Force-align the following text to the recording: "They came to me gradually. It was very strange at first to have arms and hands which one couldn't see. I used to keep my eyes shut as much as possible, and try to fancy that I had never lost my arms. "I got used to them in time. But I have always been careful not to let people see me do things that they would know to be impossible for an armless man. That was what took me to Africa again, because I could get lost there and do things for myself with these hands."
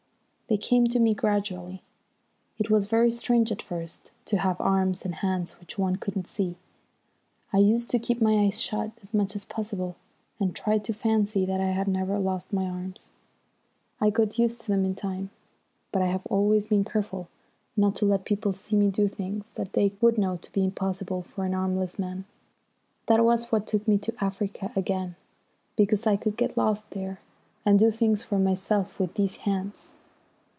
"They 0.47 0.57
came 0.57 0.87
to 0.87 0.99
me 0.99 1.13
gradually. 1.13 1.81
It 2.59 2.69
was 2.69 2.87
very 2.87 3.09
strange 3.09 3.53
at 3.53 3.61
first 3.61 4.11
to 4.25 4.39
have 4.39 4.59
arms 4.59 5.05
and 5.05 5.15
hands 5.15 5.57
which 5.61 5.77
one 5.77 5.95
couldn't 5.95 6.27
see. 6.27 6.57
I 7.53 7.59
used 7.59 7.89
to 7.91 7.99
keep 7.99 8.21
my 8.21 8.37
eyes 8.37 8.59
shut 8.59 8.91
as 9.01 9.13
much 9.13 9.33
as 9.33 9.45
possible, 9.45 9.95
and 10.41 10.53
try 10.53 10.77
to 10.77 10.91
fancy 10.91 11.45
that 11.45 11.61
I 11.61 11.69
had 11.71 11.87
never 11.87 12.19
lost 12.19 12.51
my 12.51 12.65
arms. 12.65 13.13
"I 14.01 14.09
got 14.09 14.37
used 14.37 14.59
to 14.59 14.67
them 14.67 14.83
in 14.83 14.93
time. 14.93 15.29
But 15.89 16.01
I 16.01 16.07
have 16.07 16.25
always 16.25 16.67
been 16.67 16.83
careful 16.83 17.29
not 17.77 17.95
to 17.95 18.05
let 18.05 18.25
people 18.25 18.51
see 18.51 18.75
me 18.75 18.89
do 18.89 19.07
things 19.07 19.51
that 19.53 19.71
they 19.71 19.93
would 20.01 20.17
know 20.17 20.35
to 20.35 20.51
be 20.51 20.65
impossible 20.65 21.21
for 21.21 21.45
an 21.45 21.53
armless 21.55 21.97
man. 21.97 22.25
That 23.05 23.23
was 23.23 23.53
what 23.53 23.65
took 23.65 23.87
me 23.87 23.97
to 23.99 24.13
Africa 24.21 24.73
again, 24.75 25.15
because 25.77 26.05
I 26.05 26.17
could 26.17 26.35
get 26.35 26.57
lost 26.57 26.89
there 26.89 27.21
and 27.65 27.79
do 27.79 27.89
things 27.89 28.23
for 28.23 28.37
myself 28.37 28.99
with 28.99 29.13
these 29.13 29.37
hands." 29.47 29.93